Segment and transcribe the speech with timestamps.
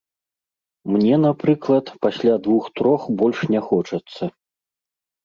[0.93, 4.23] Мне, напрыклад, пасля двух-трох больш не хочацца.